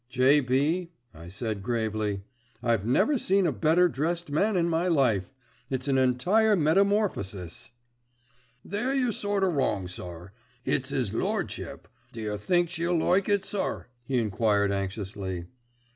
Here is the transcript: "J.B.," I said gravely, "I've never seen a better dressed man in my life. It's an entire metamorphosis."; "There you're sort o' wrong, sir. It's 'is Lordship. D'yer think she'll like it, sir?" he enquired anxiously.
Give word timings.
"J.B.," 0.09 0.89
I 1.13 1.27
said 1.27 1.61
gravely, 1.61 2.23
"I've 2.63 2.87
never 2.87 3.19
seen 3.19 3.45
a 3.45 3.51
better 3.51 3.87
dressed 3.87 4.31
man 4.31 4.57
in 4.57 4.67
my 4.67 4.87
life. 4.87 5.31
It's 5.69 5.87
an 5.87 5.99
entire 5.99 6.55
metamorphosis."; 6.55 7.69
"There 8.65 8.95
you're 8.95 9.11
sort 9.11 9.43
o' 9.43 9.49
wrong, 9.49 9.87
sir. 9.87 10.31
It's 10.65 10.91
'is 10.91 11.13
Lordship. 11.13 11.87
D'yer 12.13 12.37
think 12.39 12.71
she'll 12.71 12.97
like 12.97 13.29
it, 13.29 13.45
sir?" 13.45 13.85
he 14.03 14.17
enquired 14.17 14.71
anxiously. 14.71 15.45